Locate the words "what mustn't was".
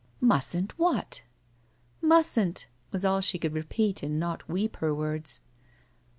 0.79-3.05